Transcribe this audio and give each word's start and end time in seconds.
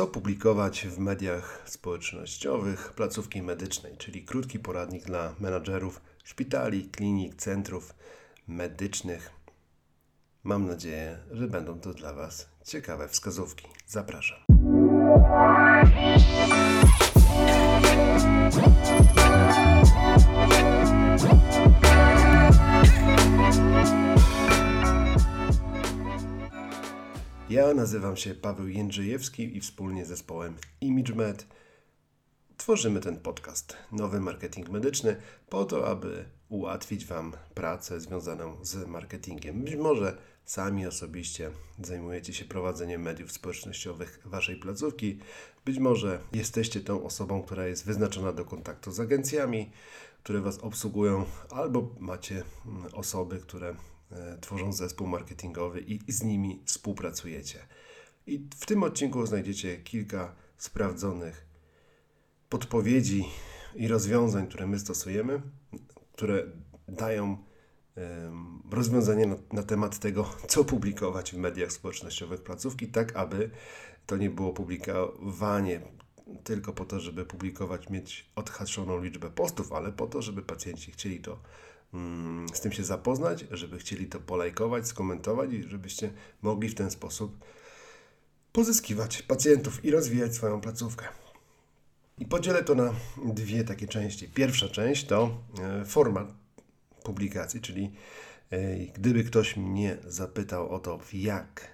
Co 0.00 0.06
publikować 0.06 0.86
w 0.86 0.98
mediach 0.98 1.62
społecznościowych 1.66 2.92
placówki 2.92 3.42
medycznej, 3.42 3.96
czyli 3.96 4.24
krótki 4.24 4.58
poradnik 4.58 5.04
dla 5.04 5.34
menadżerów 5.40 6.00
szpitali, 6.24 6.84
klinik, 6.84 7.34
centrów 7.34 7.94
medycznych. 8.48 9.30
Mam 10.44 10.66
nadzieję, 10.66 11.18
że 11.30 11.48
będą 11.48 11.80
to 11.80 11.94
dla 11.94 12.14
Was 12.14 12.48
ciekawe 12.66 13.08
wskazówki. 13.08 13.66
Zapraszam. 13.86 14.59
Nazywam 27.80 28.16
się 28.16 28.34
Paweł 28.34 28.68
Jędrzejewski 28.68 29.56
i 29.56 29.60
wspólnie 29.60 30.04
z 30.04 30.08
zespołem 30.08 30.56
ImageMed 30.80 31.46
tworzymy 32.56 33.00
ten 33.00 33.20
podcast 33.20 33.76
Nowy 33.92 34.20
Marketing 34.20 34.68
Medyczny 34.68 35.16
po 35.48 35.64
to, 35.64 35.88
aby 35.88 36.24
ułatwić 36.48 37.06
Wam 37.06 37.32
pracę 37.54 38.00
związaną 38.00 38.64
z 38.64 38.88
marketingiem. 38.88 39.64
Być 39.64 39.76
może 39.76 40.16
sami 40.44 40.86
osobiście 40.86 41.50
zajmujecie 41.82 42.32
się 42.32 42.44
prowadzeniem 42.44 43.02
mediów 43.02 43.32
społecznościowych 43.32 44.20
Waszej 44.24 44.56
placówki, 44.56 45.18
być 45.64 45.78
może 45.78 46.18
jesteście 46.32 46.80
tą 46.80 47.04
osobą, 47.04 47.42
która 47.42 47.66
jest 47.66 47.86
wyznaczona 47.86 48.32
do 48.32 48.44
kontaktu 48.44 48.92
z 48.92 49.00
agencjami, 49.00 49.70
które 50.22 50.40
Was 50.40 50.58
obsługują, 50.58 51.24
albo 51.50 51.88
macie 51.98 52.42
mm, 52.66 52.94
osoby, 52.94 53.38
które 53.38 53.74
E, 54.12 54.38
tworzą 54.38 54.72
zespół 54.72 55.06
marketingowy 55.06 55.80
i 55.80 56.12
z 56.12 56.22
nimi 56.22 56.62
współpracujecie. 56.64 57.58
I 58.26 58.48
w 58.60 58.66
tym 58.66 58.82
odcinku 58.82 59.26
znajdziecie 59.26 59.76
kilka 59.76 60.34
sprawdzonych 60.58 61.46
podpowiedzi 62.48 63.28
i 63.74 63.88
rozwiązań, 63.88 64.46
które 64.46 64.66
my 64.66 64.78
stosujemy, 64.78 65.42
które 66.12 66.46
dają 66.88 67.36
rozwiązanie 68.70 69.26
na, 69.26 69.36
na, 69.52 69.62
temat 69.62 69.98
tego, 69.98 70.30
co 70.48 70.64
publikować 70.64 71.32
w 71.32 71.36
mediach 71.36 71.72
społecznościowych 71.72 72.42
placówki, 72.42 72.88
tak 72.88 73.16
aby 73.16 73.50
to 74.06 74.16
nie 74.16 74.30
było 74.30 74.52
publikowanie 74.52 75.80
tylko 76.44 76.72
po 76.72 76.84
to, 76.84 77.00
żeby 77.00 77.24
publikować, 77.24 77.90
mieć 77.90 78.30
odhaczoną 78.36 79.02
liczbę 79.02 79.30
postów, 79.30 79.72
ale 79.72 79.92
po 79.92 80.06
to, 80.06 80.22
żeby 80.22 80.42
pacjenci 80.42 80.92
chcieli 80.92 81.20
to 81.20 81.40
z 82.52 82.60
tym 82.60 82.72
się 82.72 82.84
zapoznać, 82.84 83.44
żeby 83.50 83.78
chcieli 83.78 84.06
to 84.06 84.20
polajkować, 84.20 84.86
skomentować 84.86 85.52
i 85.52 85.62
żebyście 85.62 86.12
mogli 86.42 86.68
w 86.68 86.74
ten 86.74 86.90
sposób 86.90 87.44
pozyskiwać 88.52 89.22
pacjentów 89.22 89.84
i 89.84 89.90
rozwijać 89.90 90.34
swoją 90.34 90.60
placówkę. 90.60 91.08
I 92.18 92.26
podzielę 92.26 92.64
to 92.64 92.74
na 92.74 92.94
dwie 93.24 93.64
takie 93.64 93.86
części. 93.86 94.28
Pierwsza 94.28 94.68
część 94.68 95.06
to 95.06 95.42
e, 95.60 95.84
format 95.84 96.34
publikacji, 97.02 97.60
czyli 97.60 97.92
e, 98.50 98.76
gdyby 98.76 99.24
ktoś 99.24 99.56
mnie 99.56 99.96
zapytał 100.06 100.70
o 100.70 100.78
to, 100.78 100.98
jak 101.12 101.68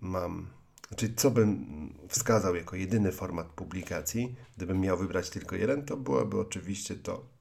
mam, 0.00 0.48
znaczy 0.88 1.14
co 1.16 1.30
bym 1.30 1.66
wskazał 2.08 2.54
jako 2.54 2.76
jedyny 2.76 3.12
format 3.12 3.46
publikacji, 3.46 4.36
gdybym 4.56 4.80
miał 4.80 4.98
wybrać 4.98 5.30
tylko 5.30 5.56
jeden, 5.56 5.84
to 5.84 5.96
byłoby 5.96 6.40
oczywiście 6.40 6.94
to 6.94 7.33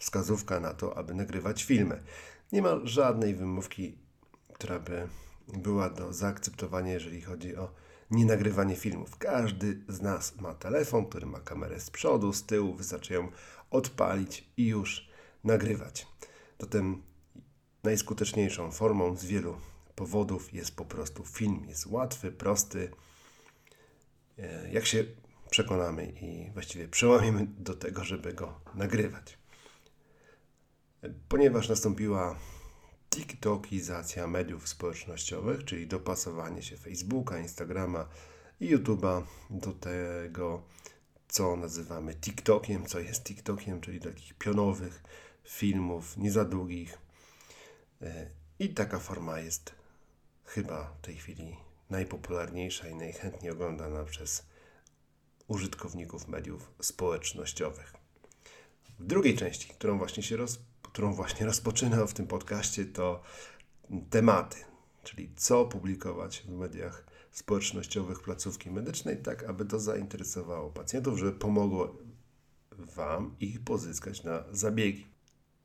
wskazówka 0.00 0.60
na 0.60 0.74
to, 0.74 0.98
aby 0.98 1.14
nagrywać 1.14 1.64
filmy. 1.64 2.02
Nie 2.52 2.62
ma 2.62 2.80
żadnej 2.84 3.34
wymówki, 3.34 3.98
która 4.52 4.78
by 4.78 5.08
była 5.48 5.90
do 5.90 6.12
zaakceptowania, 6.12 6.92
jeżeli 6.92 7.20
chodzi 7.20 7.56
o 7.56 7.70
nienagrywanie 8.10 8.76
filmów. 8.76 9.18
Każdy 9.18 9.80
z 9.88 10.02
nas 10.02 10.40
ma 10.40 10.54
telefon, 10.54 11.06
który 11.06 11.26
ma 11.26 11.40
kamerę 11.40 11.80
z 11.80 11.90
przodu, 11.90 12.32
z 12.32 12.46
tyłu, 12.46 12.74
wystarczy 12.74 13.14
ją 13.14 13.28
odpalić 13.70 14.50
i 14.56 14.66
już 14.66 15.08
nagrywać. 15.44 16.06
Zatem 16.60 17.02
najskuteczniejszą 17.82 18.70
formą 18.70 19.16
z 19.16 19.24
wielu 19.24 19.56
powodów 19.94 20.54
jest 20.54 20.76
po 20.76 20.84
prostu 20.84 21.24
film. 21.24 21.64
Jest 21.68 21.86
łatwy, 21.86 22.32
prosty. 22.32 22.90
E, 24.38 24.72
jak 24.72 24.86
się 24.86 25.04
przekonamy 25.50 26.06
i 26.06 26.50
właściwie 26.52 26.88
przełamiemy 26.88 27.46
do 27.58 27.74
tego, 27.74 28.04
żeby 28.04 28.32
go 28.32 28.60
nagrywać 28.74 29.39
ponieważ 31.28 31.68
nastąpiła 31.68 32.36
TikTokizacja 33.10 34.26
mediów 34.26 34.68
społecznościowych, 34.68 35.64
czyli 35.64 35.86
dopasowanie 35.86 36.62
się 36.62 36.76
Facebooka, 36.76 37.38
Instagrama 37.38 38.08
i 38.60 38.76
YouTube'a 38.76 39.22
do 39.50 39.72
tego, 39.72 40.62
co 41.28 41.56
nazywamy 41.56 42.14
TikTokiem, 42.14 42.86
co 42.86 43.00
jest 43.00 43.24
TikTokiem, 43.24 43.80
czyli 43.80 44.00
takich 44.00 44.34
pionowych 44.34 45.02
filmów, 45.44 46.16
nie 46.16 46.32
za 46.32 46.44
długich. 46.44 46.98
E, 48.02 48.30
I 48.58 48.68
taka 48.68 48.98
forma 48.98 49.40
jest 49.40 49.74
chyba 50.44 50.84
w 50.84 51.00
tej 51.00 51.16
chwili 51.16 51.56
najpopularniejsza 51.90 52.88
i 52.88 52.94
najchętniej 52.94 53.52
oglądana 53.52 54.04
przez 54.04 54.46
użytkowników 55.48 56.28
mediów 56.28 56.70
społecznościowych. 56.80 57.94
W 58.98 59.06
drugiej 59.06 59.36
części, 59.36 59.68
którą 59.68 59.98
właśnie 59.98 60.22
się 60.22 60.36
roz 60.36 60.58
którą 60.92 61.12
właśnie 61.12 61.46
rozpoczynam 61.46 62.08
w 62.08 62.14
tym 62.14 62.26
podcaście, 62.26 62.84
to 62.84 63.22
tematy, 64.10 64.56
czyli 65.04 65.30
co 65.36 65.64
publikować 65.64 66.42
w 66.46 66.48
mediach 66.48 67.06
społecznościowych 67.32 68.22
placówki 68.22 68.70
medycznej, 68.70 69.22
tak 69.22 69.44
aby 69.44 69.64
to 69.64 69.80
zainteresowało 69.80 70.70
pacjentów, 70.70 71.18
żeby 71.18 71.32
pomogło 71.32 71.96
Wam 72.78 73.36
ich 73.40 73.64
pozyskać 73.64 74.24
na 74.24 74.44
zabiegi. 74.52 75.06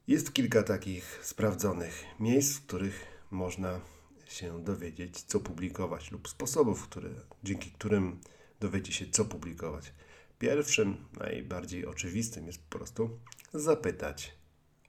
Jest 0.08 0.34
kilka 0.34 0.64
takich 0.64 1.20
sprawdzonych 1.24 2.04
miejsc, 2.20 2.58
w 2.58 2.66
których 2.66 3.06
można 3.32 3.82
się 4.28 4.64
dowiedzieć, 4.64 5.22
co 5.22 5.40
publikować, 5.40 6.12
lub 6.12 6.30
sposobów, 6.30 6.84
które, 6.84 7.10
dzięki 7.44 7.72
którym 7.72 8.20
dowiecie 8.60 8.94
się, 8.94 9.06
co 9.12 9.26
publikować. 9.26 9.94
Pierwszym, 10.40 10.98
najbardziej 11.20 11.86
oczywistym 11.86 12.48
jest 12.48 12.64
po 12.64 12.78
prostu 12.78 13.20
zapytać 13.54 14.38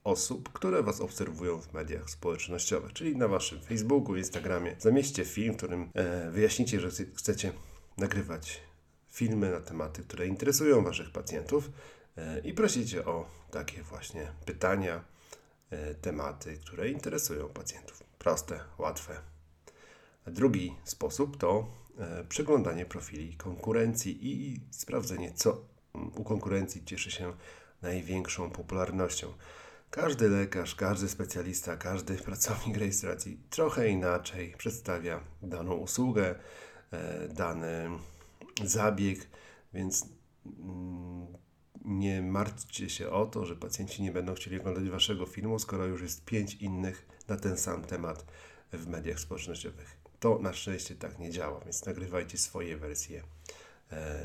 osób, 0.07 0.53
które 0.53 0.83
Was 0.83 1.01
obserwują 1.01 1.61
w 1.61 1.73
mediach 1.73 2.11
społecznościowych, 2.11 2.93
czyli 2.93 3.17
na 3.17 3.29
Waszym 3.29 3.61
Facebooku, 3.61 4.17
Instagramie. 4.17 4.77
Zamieście 4.79 5.25
film, 5.25 5.55
w 5.55 5.57
którym 5.57 5.91
e, 5.95 6.31
wyjaśnicie, 6.31 6.81
że 6.81 6.91
chcecie 7.15 7.53
nagrywać 7.99 8.61
filmy 9.11 9.51
na 9.51 9.61
tematy, 9.61 10.03
które 10.03 10.27
interesują 10.27 10.85
Waszych 10.85 11.11
pacjentów 11.11 11.71
e, 12.17 12.41
i 12.41 12.55
prosicie 12.55 13.05
o 13.05 13.27
takie 13.51 13.83
właśnie 13.83 14.33
pytania, 14.45 15.05
e, 15.71 15.95
tematy, 15.95 16.59
które 16.59 16.89
interesują 16.89 17.49
pacjentów. 17.49 18.03
Proste, 18.19 18.61
łatwe. 18.79 19.21
Drugi 20.27 20.77
sposób 20.85 21.37
to 21.37 21.67
przeglądanie 22.29 22.87
profili 22.87 23.37
konkurencji 23.37 24.19
i 24.23 24.61
sprawdzenie, 24.71 25.33
co 25.35 25.65
u 26.17 26.25
konkurencji 26.25 26.85
cieszy 26.85 27.11
się 27.11 27.33
największą 27.83 28.51
popularnością. 28.51 29.33
Każdy 29.97 30.29
lekarz, 30.29 30.75
każdy 30.75 31.09
specjalista, 31.09 31.77
każdy 31.77 32.15
pracownik 32.17 32.77
rejestracji 32.77 33.41
trochę 33.51 33.89
inaczej 33.89 34.55
przedstawia 34.59 35.21
daną 35.43 35.75
usługę, 35.75 36.35
e, 36.91 37.29
dany 37.29 37.91
zabieg, 38.65 39.27
więc 39.75 40.07
mm, 40.47 41.27
nie 41.85 42.23
martwcie 42.23 42.91
się 42.91 43.11
o 43.11 43.27
to, 43.27 43.47
że 43.47 43.57
pacjenci 43.57 44.03
nie 44.03 44.13
będą 44.13 44.35
chcieli 44.35 44.61
oglądać 44.61 44.89
waszego 44.89 45.27
filmu, 45.27 45.59
skoro 45.59 45.87
już 45.87 46.03
jest 46.03 46.25
pięć 46.25 46.55
innych 46.55 47.07
na 47.29 47.37
ten 47.37 47.57
sam 47.57 47.85
temat 47.85 48.25
w 48.73 48.87
mediach 48.87 49.21
społecznościowych. 49.21 49.97
To 50.21 50.39
na 50.39 50.53
szczęście 50.53 50.95
tak 50.95 51.19
nie 51.19 51.31
działa, 51.31 51.61
więc 51.61 51.87
nagrywajcie 51.87 52.39
swoje 52.39 52.77
wersje 52.77 53.23
e, 53.93 54.25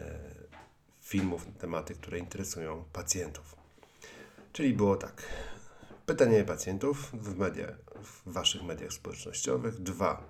filmów 1.01 1.47
na 1.47 1.53
tematy, 1.53 1.93
które 1.93 2.19
interesują 2.19 2.83
pacjentów. 2.93 3.55
Czyli 4.53 4.73
było 4.73 4.95
tak. 4.95 5.23
Pytanie 6.11 6.43
pacjentów 6.43 7.11
w, 7.13 7.37
media, 7.37 7.67
w 8.03 8.33
Waszych 8.33 8.63
mediach 8.63 8.93
społecznościowych. 8.93 9.81
Dwa. 9.81 10.23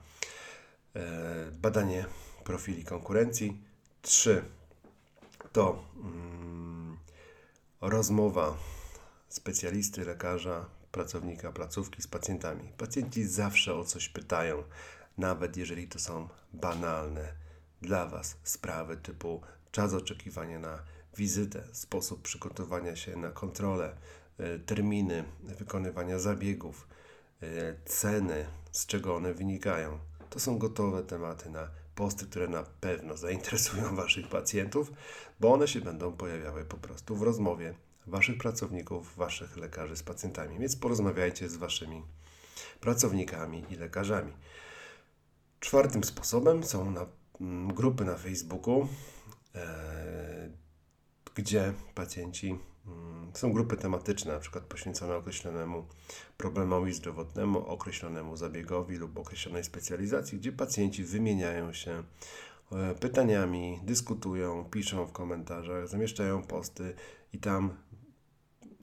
E, 0.95 1.51
badanie 1.51 2.05
profili 2.43 2.85
konkurencji. 2.85 3.61
Trzy. 4.01 4.43
To 5.51 5.85
mm, 6.03 6.97
rozmowa 7.81 8.57
specjalisty, 9.29 10.05
lekarza, 10.05 10.65
pracownika 10.91 11.51
placówki 11.51 12.01
z 12.01 12.07
pacjentami. 12.07 12.71
Pacjenci 12.77 13.23
zawsze 13.23 13.75
o 13.75 13.83
coś 13.83 14.09
pytają, 14.09 14.63
nawet 15.17 15.57
jeżeli 15.57 15.87
to 15.87 15.99
są 15.99 16.29
banalne 16.53 17.33
dla 17.81 18.05
Was 18.05 18.37
sprawy 18.43 18.97
typu 18.97 19.41
czas 19.71 19.93
oczekiwania 19.93 20.59
na 20.59 20.83
wizytę, 21.17 21.63
sposób 21.71 22.21
przygotowania 22.21 22.95
się 22.95 23.15
na 23.15 23.31
kontrolę, 23.31 23.95
terminy 24.65 25.23
wykonywania 25.43 26.19
zabiegów, 26.19 26.87
e, 27.41 27.75
ceny, 27.85 28.45
z 28.71 28.85
czego 28.85 29.15
one 29.15 29.33
wynikają. 29.33 29.99
To 30.29 30.39
są 30.39 30.57
gotowe 30.57 31.03
tematy 31.03 31.49
na 31.49 31.67
posty, 31.95 32.25
które 32.25 32.47
na 32.47 32.63
pewno 32.63 33.17
zainteresują 33.17 33.95
Waszych 33.95 34.27
pacjentów, 34.27 34.91
bo 35.39 35.53
one 35.53 35.67
się 35.67 35.81
będą 35.81 36.13
pojawiały 36.13 36.65
po 36.65 36.77
prostu 36.77 37.15
w 37.15 37.21
rozmowie 37.21 37.73
Waszych 38.07 38.37
pracowników, 38.37 39.15
Waszych 39.15 39.57
lekarzy 39.57 39.95
z 39.95 40.03
pacjentami. 40.03 40.59
Więc 40.59 40.75
porozmawiajcie 40.75 41.49
z 41.49 41.57
Waszymi 41.57 42.03
pracownikami 42.79 43.63
i 43.69 43.75
lekarzami. 43.75 44.33
Czwartym 45.59 46.03
sposobem 46.03 46.63
są 46.63 46.91
na, 46.91 47.05
mm, 47.41 47.73
grupy 47.73 48.05
na 48.05 48.15
Facebooku, 48.15 48.87
e, 49.55 50.49
gdzie 51.35 51.73
pacjenci 51.95 52.59
są 53.33 53.53
grupy 53.53 53.77
tematyczne, 53.77 54.33
na 54.33 54.39
przykład 54.39 54.63
poświęcone 54.63 55.15
określonemu 55.15 55.85
problemowi 56.37 56.93
zdrowotnemu, 56.93 57.65
określonemu 57.65 58.37
zabiegowi 58.37 58.97
lub 58.97 59.17
określonej 59.17 59.63
specjalizacji, 59.63 60.37
gdzie 60.37 60.51
pacjenci 60.51 61.03
wymieniają 61.03 61.73
się 61.73 62.03
e, 62.71 62.95
pytaniami, 62.95 63.79
dyskutują, 63.83 64.65
piszą 64.65 65.05
w 65.05 65.11
komentarzach, 65.11 65.87
zamieszczają 65.87 66.43
posty 66.43 66.95
i 67.33 67.39
tam 67.39 67.77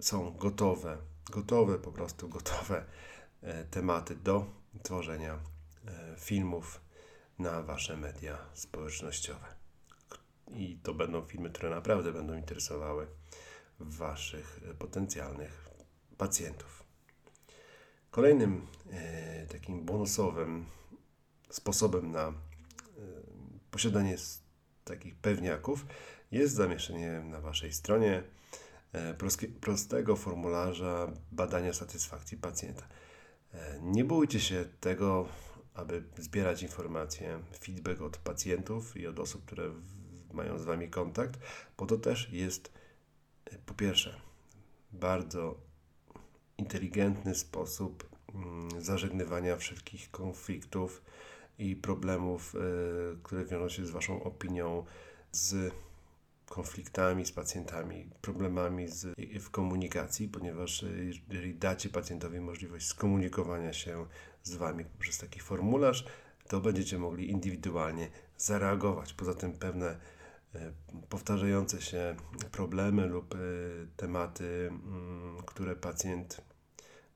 są 0.00 0.30
gotowe, 0.30 0.98
gotowe 1.30 1.78
po 1.78 1.92
prostu, 1.92 2.28
gotowe 2.28 2.84
e, 3.42 3.64
tematy 3.64 4.16
do 4.16 4.46
tworzenia 4.82 5.34
e, 5.34 6.16
filmów 6.18 6.80
na 7.38 7.62
Wasze 7.62 7.96
media 7.96 8.38
społecznościowe. 8.54 9.46
I 10.50 10.78
to 10.82 10.94
będą 10.94 11.22
filmy, 11.22 11.50
które 11.50 11.70
naprawdę 11.70 12.12
będą 12.12 12.34
interesowały 12.34 13.06
Waszych 13.80 14.60
e, 14.70 14.74
potencjalnych 14.74 15.68
pacjentów. 16.18 16.84
Kolejnym 18.10 18.66
e, 18.90 19.46
takim 19.46 19.84
bonusowym 19.84 20.66
sposobem 21.50 22.10
na 22.10 22.28
e, 22.28 22.32
posiadanie 23.70 24.16
takich 24.84 25.16
pewniaków 25.16 25.86
jest 26.30 26.54
zamieszczenie 26.54 27.20
na 27.20 27.40
Waszej 27.40 27.72
stronie 27.72 28.22
prostego 29.60 30.16
formularza 30.16 31.12
badania 31.32 31.72
satysfakcji 31.72 32.36
pacjenta. 32.36 32.88
Nie 33.80 34.04
bójcie 34.04 34.40
się 34.40 34.64
tego, 34.80 35.28
aby 35.74 36.04
zbierać 36.18 36.62
informacje, 36.62 37.38
feedback 37.60 38.00
od 38.00 38.16
pacjentów 38.16 38.96
i 38.96 39.06
od 39.06 39.18
osób, 39.18 39.44
które 39.44 39.70
mają 40.32 40.58
z 40.58 40.64
Wami 40.64 40.90
kontakt, 40.90 41.40
bo 41.78 41.86
to 41.86 41.96
też 41.98 42.28
jest 42.32 42.72
po 43.66 43.74
pierwsze 43.74 44.20
bardzo 44.92 45.60
inteligentny 46.58 47.34
sposób 47.34 48.08
mm, 48.34 48.68
zażegnywania 48.80 49.56
wszelkich 49.56 50.10
konfliktów 50.10 51.02
i 51.58 51.76
problemów, 51.76 52.54
e, 52.54 52.58
które 53.22 53.44
wiążą 53.44 53.68
się 53.68 53.86
z 53.86 53.90
Waszą 53.90 54.22
opinią, 54.22 54.84
z 55.32 55.74
konfliktami 56.48 57.26
z 57.26 57.32
pacjentami, 57.32 58.10
problemami 58.20 58.88
z, 58.88 59.06
w 59.40 59.50
komunikacji, 59.50 60.28
ponieważ 60.28 60.82
e, 60.82 60.86
jeżeli 61.04 61.54
dacie 61.54 61.88
pacjentowi 61.88 62.40
możliwość 62.40 62.86
skomunikowania 62.86 63.72
się 63.72 64.06
z 64.42 64.54
Wami 64.54 64.84
poprzez 64.84 65.18
taki 65.18 65.40
formularz, 65.40 66.04
to 66.48 66.60
będziecie 66.60 66.98
mogli 66.98 67.30
indywidualnie 67.30 68.08
zareagować. 68.36 69.12
Poza 69.12 69.34
tym 69.34 69.52
pewne 69.52 69.98
powtarzające 71.08 71.82
się 71.82 72.16
problemy 72.52 73.06
lub 73.06 73.34
e, 73.34 73.38
tematy, 73.96 74.68
mm, 74.68 75.36
które 75.46 75.76
pacjent 75.76 76.40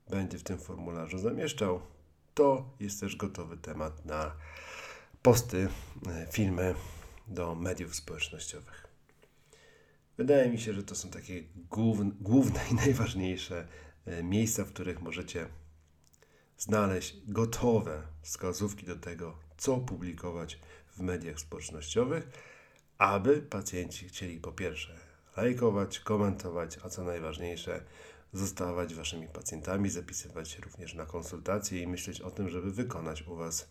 będzie 0.09 0.37
w 0.37 0.43
tym 0.43 0.57
formularzu 0.57 1.17
zamieszczał, 1.17 1.81
to 2.33 2.69
jest 2.79 2.99
też 2.99 3.15
gotowy 3.15 3.57
temat 3.57 4.05
na 4.05 4.35
posty, 5.21 5.67
filmy 6.31 6.75
do 7.27 7.55
mediów 7.55 7.95
społecznościowych. 7.95 8.87
Wydaje 10.17 10.49
mi 10.49 10.59
się, 10.59 10.73
że 10.73 10.83
to 10.83 10.95
są 10.95 11.09
takie 11.09 11.43
główne, 12.19 12.59
i 12.71 12.73
najważniejsze 12.73 13.67
e, 14.05 14.23
miejsca, 14.23 14.63
w 14.63 14.73
których 14.73 15.01
możecie 15.01 15.47
znaleźć 16.57 17.17
gotowe 17.27 18.01
wskazówki 18.21 18.85
do 18.85 18.95
tego, 18.95 19.37
co 19.57 19.77
publikować 19.77 20.59
w 20.97 20.99
mediach 20.99 21.39
społecznościowych, 21.39 22.29
aby 22.97 23.41
pacjenci 23.41 24.07
chcieli 24.07 24.39
po 24.39 24.51
pierwsze 24.51 24.99
lajkować, 25.37 25.99
komentować, 25.99 26.79
a 26.83 26.89
co 26.89 27.03
najważniejsze, 27.03 27.83
zostawać 28.33 28.93
waszymi 28.93 29.27
pacjentami, 29.27 29.89
zapisywać 29.89 30.49
się 30.49 30.61
również 30.61 30.93
na 30.93 31.05
konsultacje 31.05 31.81
i 31.81 31.87
myśleć 31.87 32.21
o 32.21 32.31
tym, 32.31 32.49
żeby 32.49 32.71
wykonać 32.71 33.27
u 33.27 33.35
was 33.35 33.69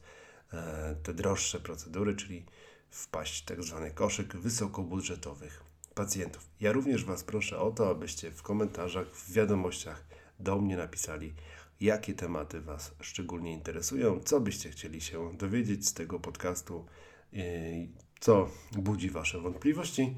e, 0.53 0.97
te 1.03 1.15
droższe 1.15 1.61
procedury, 1.61 2.17
czyli 2.17 2.47
wpaść 2.91 3.43
w 3.43 3.47
tak 3.47 3.63
zwany 3.63 3.91
koszyk 3.91 4.37
wysokobudżetowych 4.37 5.65
pacjentów. 5.95 6.49
Ja 6.61 6.73
również 6.73 7.05
Was 7.05 7.25
proszę 7.25 7.59
o 7.59 7.71
to, 7.71 7.91
abyście 7.91 8.31
w 8.31 8.43
komentarzach, 8.43 9.09
w 9.09 9.33
wiadomościach 9.33 10.05
do 10.41 10.59
mnie 10.59 10.77
napisali, 10.77 11.35
jakie 11.81 12.15
tematy 12.15 12.61
Was 12.61 12.95
szczególnie 13.01 13.53
interesują, 13.53 14.21
co 14.21 14.41
byście 14.41 14.71
chcieli 14.71 15.01
się 15.01 15.37
dowiedzieć 15.37 15.89
z 15.89 15.95
tego 15.95 16.21
podcastu, 16.21 16.87
co 18.23 18.49
budzi 18.73 19.11
Wasze 19.11 19.39
wątpliwości, 19.41 20.17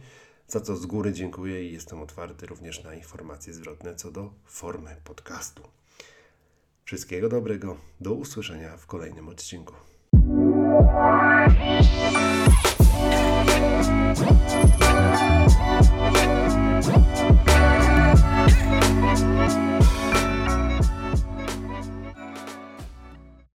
za 0.49 0.61
co 0.61 0.77
z 0.77 0.87
góry 0.87 1.13
dziękuję 1.13 1.69
i 1.69 1.73
jestem 1.73 2.03
otwarty 2.03 2.47
również 2.47 2.85
na 2.85 2.95
informacje 2.95 3.55
zwrotne 3.55 3.95
co 3.95 4.11
do 4.11 4.33
formy 4.45 4.97
podcastu. 5.05 5.63
Wszystkiego 6.85 7.29
dobrego, 7.29 7.77
do 8.01 8.15
usłyszenia 8.15 8.77
w 8.77 8.87
kolejnym 8.87 9.29
odcinku. 9.29 9.75